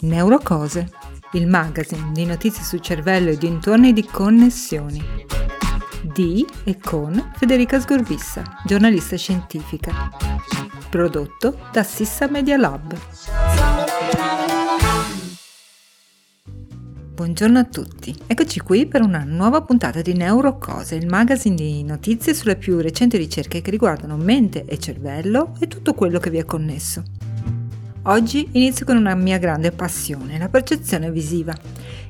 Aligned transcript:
Neurocose, 0.00 0.88
il 1.32 1.48
magazine 1.48 2.12
di 2.12 2.24
notizie 2.24 2.62
sul 2.62 2.80
cervello 2.80 3.30
e 3.30 3.36
dintorni 3.36 3.92
di 3.92 4.04
connessioni. 4.04 5.02
Di 6.02 6.46
e 6.62 6.78
con 6.78 7.32
Federica 7.34 7.80
Sgorbissa, 7.80 8.44
giornalista 8.64 9.16
scientifica. 9.16 10.10
Prodotto 10.88 11.58
da 11.72 11.82
Sissa 11.82 12.28
Media 12.28 12.56
Lab. 12.56 12.96
Buongiorno 17.14 17.58
a 17.58 17.64
tutti, 17.64 18.16
eccoci 18.28 18.60
qui 18.60 18.86
per 18.86 19.02
una 19.02 19.24
nuova 19.24 19.62
puntata 19.62 20.00
di 20.00 20.14
Neurocose, 20.14 20.94
il 20.94 21.08
magazine 21.08 21.56
di 21.56 21.82
notizie 21.82 22.34
sulle 22.34 22.54
più 22.54 22.78
recenti 22.78 23.16
ricerche 23.16 23.60
che 23.60 23.72
riguardano 23.72 24.16
mente 24.16 24.64
e 24.64 24.78
cervello 24.78 25.54
e 25.58 25.66
tutto 25.66 25.94
quello 25.94 26.20
che 26.20 26.30
vi 26.30 26.38
è 26.38 26.44
connesso. 26.44 27.02
Oggi 28.02 28.48
inizio 28.52 28.86
con 28.86 28.96
una 28.96 29.14
mia 29.14 29.38
grande 29.38 29.72
passione, 29.72 30.38
la 30.38 30.48
percezione 30.48 31.10
visiva. 31.10 31.52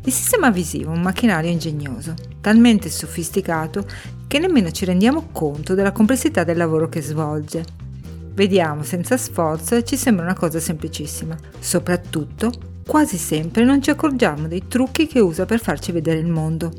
Il 0.05 0.13
sistema 0.13 0.51
visivo 0.51 0.93
è 0.93 0.95
un 0.95 1.01
macchinario 1.01 1.51
ingegnoso, 1.51 2.15
talmente 2.41 2.89
sofisticato 2.89 3.85
che 4.27 4.39
nemmeno 4.39 4.71
ci 4.71 4.85
rendiamo 4.85 5.29
conto 5.33 5.75
della 5.75 5.91
complessità 5.91 6.45
del 6.45 6.59
lavoro 6.59 6.89
che 6.89 7.01
svolge. 7.01 7.65
Vediamo 8.33 8.85
senza 8.85 9.17
sforzo 9.17 9.75
e 9.75 9.85
ci 9.85 9.97
sembra 9.97 10.25
una 10.25 10.35
cosa 10.35 10.61
semplicissima. 10.61 11.37
Soprattutto, 11.59 12.53
quasi 12.87 13.17
sempre 13.17 13.65
non 13.65 13.83
ci 13.83 13.91
accorgiamo 13.91 14.47
dei 14.47 14.69
trucchi 14.69 15.07
che 15.07 15.21
usa 15.21 15.47
per 15.47 15.59
farci 15.59 15.91
vedere 15.91 16.21
il 16.21 16.29
mondo. 16.29 16.71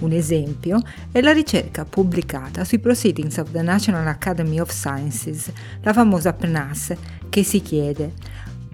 Un 0.00 0.12
esempio 0.12 0.80
è 1.10 1.20
la 1.20 1.32
ricerca 1.32 1.84
pubblicata 1.84 2.64
sui 2.64 2.78
Proceedings 2.78 3.36
of 3.38 3.50
the 3.50 3.62
National 3.62 4.06
Academy 4.06 4.60
of 4.60 4.70
Sciences, 4.70 5.50
la 5.82 5.92
famosa 5.92 6.32
PNAS, 6.32 6.94
che 7.38 7.44
si 7.44 7.62
chiede 7.62 8.12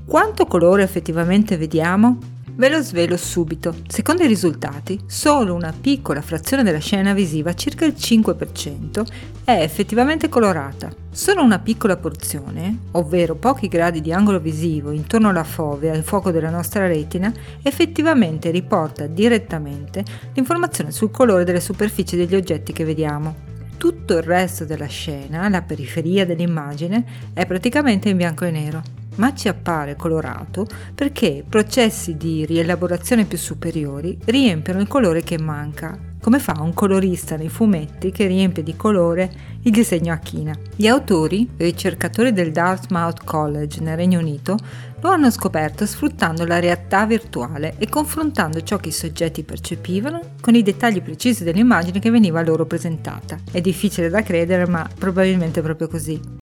quanto 0.06 0.46
colore 0.46 0.82
effettivamente 0.82 1.56
vediamo? 1.56 2.18
Ve 2.56 2.68
lo 2.68 2.80
svelo 2.80 3.16
subito. 3.16 3.74
Secondo 3.88 4.22
i 4.22 4.28
risultati, 4.28 5.00
solo 5.06 5.54
una 5.54 5.74
piccola 5.78 6.22
frazione 6.22 6.62
della 6.62 6.78
scena 6.78 7.12
visiva, 7.12 7.52
circa 7.54 7.84
il 7.84 7.94
5%, 7.98 9.04
è 9.44 9.60
effettivamente 9.60 10.28
colorata. 10.28 10.90
Solo 11.10 11.42
una 11.42 11.58
piccola 11.58 11.96
porzione, 11.96 12.78
ovvero 12.92 13.34
pochi 13.34 13.66
gradi 13.66 14.00
di 14.00 14.12
angolo 14.12 14.38
visivo 14.38 14.92
intorno 14.92 15.30
alla 15.30 15.42
fovea 15.42 15.92
al 15.92 16.04
fuoco 16.04 16.30
della 16.30 16.50
nostra 16.50 16.86
retina, 16.86 17.32
effettivamente 17.62 18.50
riporta 18.50 19.06
direttamente 19.06 20.04
l'informazione 20.34 20.92
sul 20.92 21.10
colore 21.10 21.44
delle 21.44 21.60
superfici 21.60 22.14
degli 22.16 22.36
oggetti 22.36 22.72
che 22.72 22.84
vediamo. 22.84 23.43
Tutto 23.84 24.16
il 24.16 24.22
resto 24.22 24.64
della 24.64 24.86
scena, 24.86 25.46
la 25.50 25.60
periferia 25.60 26.24
dell'immagine, 26.24 27.04
è 27.34 27.44
praticamente 27.44 28.08
in 28.08 28.16
bianco 28.16 28.46
e 28.46 28.50
nero 28.50 28.82
ma 29.16 29.34
ci 29.34 29.48
appare 29.48 29.94
colorato 29.94 30.66
perché 30.94 31.44
processi 31.48 32.16
di 32.16 32.44
rielaborazione 32.44 33.26
più 33.26 33.38
superiori 33.38 34.18
riempiono 34.24 34.80
il 34.80 34.88
colore 34.88 35.22
che 35.22 35.38
manca, 35.38 35.96
come 36.20 36.38
fa 36.38 36.56
un 36.60 36.72
colorista 36.72 37.36
nei 37.36 37.48
fumetti 37.48 38.10
che 38.10 38.26
riempie 38.26 38.62
di 38.62 38.74
colore 38.74 39.30
il 39.62 39.70
disegno 39.70 40.12
a 40.12 40.18
china. 40.18 40.56
Gli 40.74 40.86
autori, 40.86 41.48
ricercatori 41.56 42.32
del 42.32 42.50
Dartmouth 42.50 43.22
College 43.24 43.80
nel 43.80 43.96
Regno 43.96 44.18
Unito, 44.18 44.56
lo 45.04 45.10
hanno 45.10 45.30
scoperto 45.30 45.84
sfruttando 45.84 46.46
la 46.46 46.58
realtà 46.58 47.04
virtuale 47.04 47.74
e 47.76 47.90
confrontando 47.90 48.62
ciò 48.62 48.78
che 48.78 48.88
i 48.88 48.92
soggetti 48.92 49.42
percepivano 49.42 50.36
con 50.40 50.54
i 50.54 50.62
dettagli 50.62 51.02
precisi 51.02 51.44
dell'immagine 51.44 51.98
che 51.98 52.08
veniva 52.08 52.42
loro 52.42 52.64
presentata. 52.64 53.38
È 53.52 53.60
difficile 53.60 54.08
da 54.08 54.22
credere, 54.22 54.66
ma 54.66 54.88
probabilmente 54.98 55.60
è 55.60 55.62
proprio 55.62 55.88
così. 55.88 56.33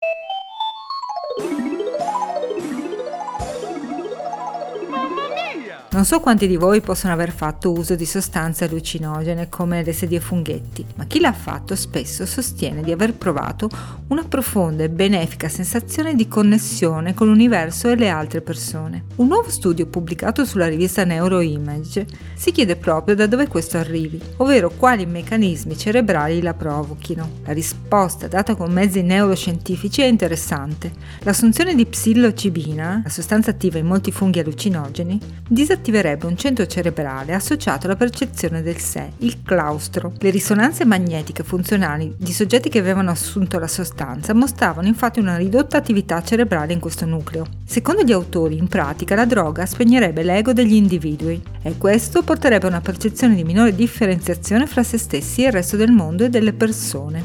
Non 5.94 6.06
so 6.06 6.22
quanti 6.22 6.48
di 6.48 6.56
voi 6.56 6.80
possono 6.80 7.12
aver 7.12 7.32
fatto 7.32 7.74
uso 7.74 7.96
di 7.96 8.06
sostanze 8.06 8.64
allucinogene 8.64 9.50
come 9.50 9.84
le 9.84 9.92
sedie 9.92 10.22
funghetti, 10.22 10.86
ma 10.96 11.04
chi 11.04 11.20
l'ha 11.20 11.34
fatto 11.34 11.76
spesso 11.76 12.26
sostiene 12.26 12.82
di 12.82 12.94
aver 12.94 13.14
provato 13.14 13.70
una 14.08 14.24
profonda 14.24 14.86
e 14.86 14.90
benefica 14.90 15.50
sensazione 15.50 16.16
di 16.16 16.30
connessione 16.30 17.14
con 17.14 17.28
l'universo 17.28 17.90
e 17.90 17.98
le 17.98 18.08
altre 18.08 18.40
persone. 18.40 19.04
Un 19.18 19.28
nuovo 19.28 19.50
studio 19.50 19.86
pubblicato 19.86 20.46
sulla 20.46 20.70
rivista 20.70 21.04
Neuroimage 21.04 22.08
si 22.36 22.54
chiede 22.54 22.78
proprio 22.78 23.14
da 23.14 23.28
dove 23.28 23.50
questo 23.50 23.78
arrivi, 23.78 24.18
ovvero 24.38 24.70
quali 24.70 25.06
meccanismi 25.06 25.78
cerebrali 25.78 26.42
la 26.42 26.54
provochino. 26.54 27.30
La 27.44 27.52
risposta 27.52 28.28
data 28.28 28.56
con 28.56 28.72
mezzi 28.72 29.02
neuroscientifici 29.02 30.02
è 30.02 30.06
interessante. 30.06 30.90
L'assunzione 31.24 31.76
di 31.76 31.86
psilocibina, 31.86 33.02
la 33.04 33.10
sostanza 33.10 33.50
attiva 33.50 33.78
in 33.78 33.88
molti 33.88 34.14
funghi 34.14 34.40
allucinogeni, 34.40 35.20
disattiva 35.50 35.80
attiverebbe 35.82 36.28
un 36.28 36.38
centro 36.38 36.68
cerebrale 36.68 37.34
associato 37.34 37.88
alla 37.88 37.96
percezione 37.96 38.62
del 38.62 38.78
sé, 38.78 39.14
il 39.18 39.42
claustro. 39.42 40.14
Le 40.20 40.30
risonanze 40.30 40.86
magnetiche 40.86 41.44
funzionali 41.44 42.14
di 42.18 42.32
soggetti 42.32 42.70
che 42.70 42.78
avevano 42.78 43.10
assunto 43.10 43.58
la 43.58 43.68
sostanza 43.68 44.36
mostravano 44.36 44.88
infatti 44.88 45.20
una 45.20 45.38
ridotta 45.38 45.78
attività 45.78 46.22
cerebrale 46.22 46.74
in 46.74 46.80
questo 46.80 47.06
nucleo. 47.06 47.48
Secondo 47.66 48.04
gli 48.04 48.12
autori, 48.12 48.58
in 48.58 48.68
pratica 48.68 49.16
la 49.16 49.26
droga 49.26 49.66
spegnerebbe 49.66 50.22
l'ego 50.22 50.54
degli 50.54 50.76
individui 50.76 51.42
e 51.64 51.76
questo 51.78 52.22
porterebbe 52.22 52.68
a 52.68 52.70
una 52.70 52.82
percezione 52.82 53.34
di 53.34 53.44
minore 53.44 53.74
differenziazione 53.74 54.68
fra 54.68 54.84
se 54.84 55.00
stessi 55.00 55.44
e 55.44 55.48
il 55.48 55.54
resto 55.54 55.78
del 55.78 55.92
mondo 55.92 56.24
e 56.24 56.30
delle 56.30 56.54
persone. 56.54 57.24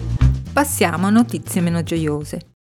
Passiamo 0.50 1.06
a 1.06 1.11
notizie 1.11 1.61
meno 1.61 1.83
gioiose. 1.83 2.56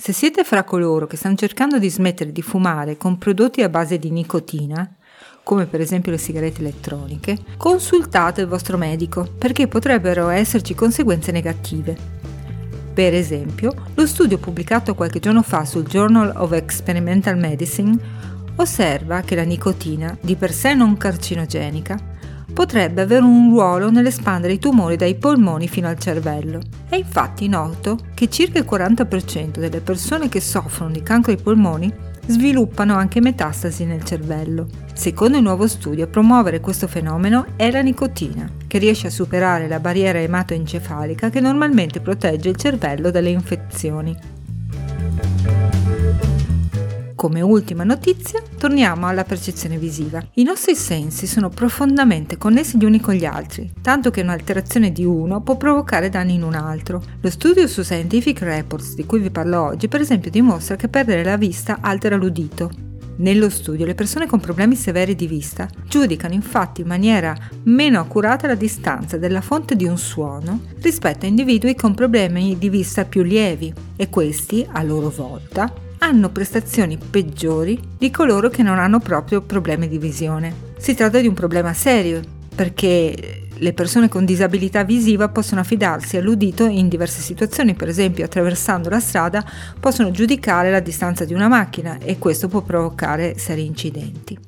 Se 0.00 0.12
siete 0.12 0.44
fra 0.44 0.62
coloro 0.62 1.08
che 1.08 1.16
stanno 1.16 1.34
cercando 1.34 1.80
di 1.80 1.90
smettere 1.90 2.30
di 2.30 2.40
fumare 2.40 2.96
con 2.96 3.18
prodotti 3.18 3.62
a 3.62 3.68
base 3.68 3.98
di 3.98 4.12
nicotina, 4.12 4.88
come 5.42 5.66
per 5.66 5.80
esempio 5.80 6.12
le 6.12 6.18
sigarette 6.18 6.60
elettroniche, 6.60 7.36
consultate 7.56 8.42
il 8.42 8.46
vostro 8.46 8.78
medico 8.78 9.28
perché 9.36 9.66
potrebbero 9.66 10.28
esserci 10.28 10.76
conseguenze 10.76 11.32
negative. 11.32 11.96
Per 12.94 13.12
esempio, 13.12 13.74
lo 13.94 14.06
studio 14.06 14.38
pubblicato 14.38 14.94
qualche 14.94 15.18
giorno 15.18 15.42
fa 15.42 15.64
sul 15.64 15.84
Journal 15.84 16.32
of 16.36 16.52
Experimental 16.52 17.36
Medicine 17.36 17.98
osserva 18.54 19.22
che 19.22 19.34
la 19.34 19.42
nicotina, 19.42 20.16
di 20.20 20.36
per 20.36 20.52
sé 20.52 20.74
non 20.74 20.96
carcinogenica, 20.96 21.98
potrebbe 22.52 23.02
avere 23.02 23.24
un 23.24 23.50
ruolo 23.50 23.90
nell'espandere 23.90 24.54
i 24.54 24.58
tumori 24.58 24.96
dai 24.96 25.14
polmoni 25.14 25.68
fino 25.68 25.88
al 25.88 25.98
cervello. 25.98 26.60
È 26.88 26.96
infatti 26.96 27.48
noto 27.48 27.98
che 28.14 28.28
circa 28.28 28.58
il 28.58 28.66
40% 28.68 29.58
delle 29.58 29.80
persone 29.80 30.28
che 30.28 30.40
soffrono 30.40 30.92
di 30.92 31.02
cancro 31.02 31.32
ai 31.32 31.38
polmoni 31.38 31.92
sviluppano 32.26 32.94
anche 32.94 33.20
metastasi 33.20 33.84
nel 33.84 34.04
cervello. 34.04 34.68
Secondo 34.92 35.36
il 35.38 35.42
nuovo 35.42 35.66
studio, 35.66 36.04
a 36.04 36.08
promuovere 36.08 36.60
questo 36.60 36.86
fenomeno 36.86 37.46
è 37.56 37.70
la 37.70 37.80
nicotina, 37.80 38.50
che 38.66 38.78
riesce 38.78 39.06
a 39.06 39.10
superare 39.10 39.68
la 39.68 39.80
barriera 39.80 40.20
ematoencefalica 40.20 41.30
che 41.30 41.40
normalmente 41.40 42.00
protegge 42.00 42.50
il 42.50 42.56
cervello 42.56 43.10
dalle 43.10 43.30
infezioni. 43.30 44.16
Come 47.18 47.40
ultima 47.40 47.82
notizia, 47.82 48.40
torniamo 48.56 49.08
alla 49.08 49.24
percezione 49.24 49.76
visiva. 49.76 50.24
I 50.34 50.44
nostri 50.44 50.76
sensi 50.76 51.26
sono 51.26 51.48
profondamente 51.48 52.38
connessi 52.38 52.78
gli 52.78 52.84
uni 52.84 53.00
con 53.00 53.14
gli 53.14 53.24
altri, 53.24 53.72
tanto 53.82 54.12
che 54.12 54.20
un'alterazione 54.20 54.92
di 54.92 55.04
uno 55.04 55.40
può 55.40 55.56
provocare 55.56 56.10
danni 56.10 56.34
in 56.34 56.44
un 56.44 56.54
altro. 56.54 57.02
Lo 57.20 57.28
studio 57.28 57.66
su 57.66 57.82
Scientific 57.82 58.40
Reports 58.42 58.94
di 58.94 59.04
cui 59.04 59.18
vi 59.18 59.32
parlo 59.32 59.60
oggi, 59.60 59.88
per 59.88 60.00
esempio, 60.00 60.30
dimostra 60.30 60.76
che 60.76 60.86
perdere 60.86 61.24
la 61.24 61.36
vista 61.36 61.78
altera 61.80 62.14
l'udito. 62.14 62.70
Nello 63.16 63.50
studio 63.50 63.84
le 63.84 63.96
persone 63.96 64.28
con 64.28 64.38
problemi 64.38 64.76
severi 64.76 65.16
di 65.16 65.26
vista 65.26 65.68
giudicano 65.88 66.34
infatti 66.34 66.82
in 66.82 66.86
maniera 66.86 67.34
meno 67.64 67.98
accurata 67.98 68.46
la 68.46 68.54
distanza 68.54 69.18
della 69.18 69.40
fonte 69.40 69.74
di 69.74 69.86
un 69.86 69.98
suono 69.98 70.60
rispetto 70.82 71.26
a 71.26 71.28
individui 71.28 71.74
con 71.74 71.94
problemi 71.94 72.56
di 72.58 72.68
vista 72.68 73.04
più 73.04 73.24
lievi 73.24 73.74
e 73.96 74.08
questi, 74.08 74.64
a 74.70 74.84
loro 74.84 75.10
volta, 75.10 75.86
hanno 75.98 76.30
prestazioni 76.30 76.98
peggiori 76.98 77.80
di 77.98 78.10
coloro 78.10 78.48
che 78.48 78.62
non 78.62 78.78
hanno 78.78 78.98
proprio 78.98 79.42
problemi 79.42 79.88
di 79.88 79.98
visione. 79.98 80.66
Si 80.78 80.94
tratta 80.94 81.20
di 81.20 81.26
un 81.26 81.34
problema 81.34 81.72
serio 81.72 82.20
perché 82.54 83.48
le 83.60 83.72
persone 83.72 84.08
con 84.08 84.24
disabilità 84.24 84.84
visiva 84.84 85.28
possono 85.28 85.60
affidarsi 85.60 86.16
all'udito 86.16 86.64
in 86.64 86.88
diverse 86.88 87.20
situazioni, 87.20 87.74
per 87.74 87.88
esempio 87.88 88.24
attraversando 88.24 88.88
la 88.88 89.00
strada 89.00 89.44
possono 89.78 90.10
giudicare 90.10 90.70
la 90.70 90.80
distanza 90.80 91.24
di 91.24 91.34
una 91.34 91.48
macchina 91.48 91.98
e 91.98 92.18
questo 92.18 92.48
può 92.48 92.62
provocare 92.62 93.36
seri 93.36 93.64
incidenti. 93.64 94.47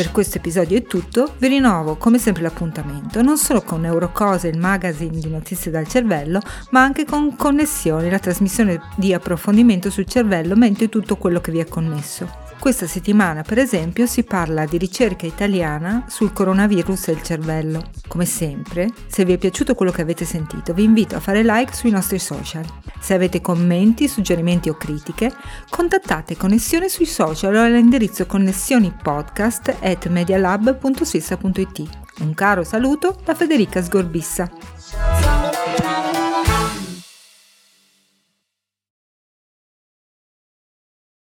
Per 0.00 0.12
questo 0.12 0.38
episodio 0.38 0.78
è 0.78 0.82
tutto, 0.84 1.34
vi 1.36 1.48
rinnovo 1.48 1.96
come 1.96 2.16
sempre 2.16 2.40
l'appuntamento, 2.40 3.20
non 3.20 3.36
solo 3.36 3.60
con 3.60 3.82
Neurocose, 3.82 4.48
il 4.48 4.56
magazine 4.56 5.18
di 5.18 5.28
notizie 5.28 5.70
dal 5.70 5.86
cervello, 5.86 6.40
ma 6.70 6.80
anche 6.80 7.04
con 7.04 7.36
Connessioni, 7.36 8.08
la 8.08 8.18
trasmissione 8.18 8.80
di 8.96 9.12
approfondimento 9.12 9.90
sul 9.90 10.06
cervello, 10.06 10.56
mente 10.56 10.88
tutto 10.88 11.18
quello 11.18 11.42
che 11.42 11.52
vi 11.52 11.58
è 11.58 11.66
connesso. 11.66 12.26
Questa 12.58 12.86
settimana, 12.86 13.42
per 13.42 13.58
esempio, 13.58 14.06
si 14.06 14.22
parla 14.22 14.64
di 14.64 14.78
ricerca 14.78 15.26
italiana 15.26 16.06
sul 16.08 16.32
coronavirus 16.32 17.08
e 17.08 17.12
il 17.12 17.22
cervello. 17.22 17.90
Come 18.08 18.24
sempre, 18.24 18.88
se 19.06 19.26
vi 19.26 19.34
è 19.34 19.38
piaciuto 19.38 19.74
quello 19.74 19.92
che 19.92 20.00
avete 20.00 20.24
sentito, 20.24 20.72
vi 20.72 20.84
invito 20.84 21.16
a 21.16 21.20
fare 21.20 21.42
like 21.42 21.74
sui 21.74 21.90
nostri 21.90 22.18
social. 22.18 22.64
Se 23.00 23.14
avete 23.14 23.40
commenti, 23.40 24.08
suggerimenti 24.08 24.68
o 24.68 24.76
contattate 25.68 26.36
Connessione 26.36 26.88
sui 26.88 27.06
social 27.06 27.56
o 27.56 27.62
all'indirizzo 27.62 28.26
connessionipodcast. 28.26 29.76
Un 32.20 32.34
caro 32.34 32.62
saluto 32.62 33.16
da 33.24 33.34
Federica 33.34 33.82
Sgorbissa. 33.82 35.09